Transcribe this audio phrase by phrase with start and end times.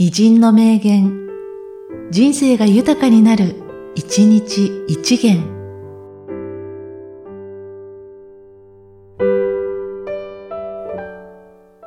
[0.00, 1.28] 偉人の名言、
[2.12, 3.56] 人生が豊かになる、
[3.96, 5.42] 一日一元。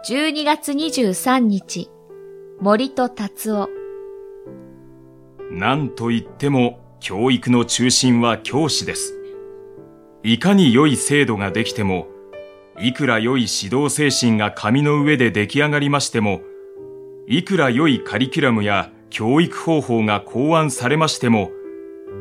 [0.09, 1.89] 12月23日、
[2.59, 3.69] 森と達夫。
[5.49, 9.17] 何と言っても教育の中心は教師です。
[10.23, 12.07] いかに良い制度ができても、
[12.77, 16.41] いくら良い指導精神が紙の上で出来上がりましても、
[17.33, 21.49] いくら良いカリキュラムや教育方法が考案されましても、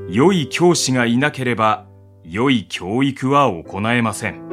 [0.09, 1.89] 良い教師がいなければ、
[2.23, 4.50] 良い教育は行えません。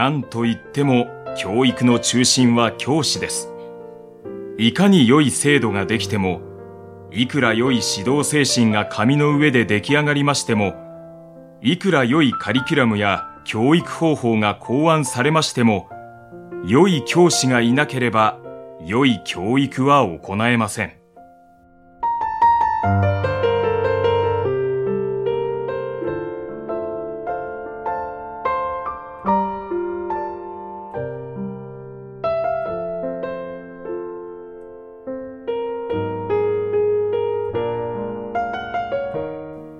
[0.00, 3.52] 何と言っても教育の中心は教師です。
[4.56, 6.40] いかに良い制度ができても、
[7.12, 10.72] いくら良い指導精神が紙の上で出来上がりましても、
[11.60, 15.90] いくら良いカリキュラムや教育方法が考案されましても、
[16.64, 18.38] 良い教師がいなければ、
[18.82, 20.99] 良い教育は行えません。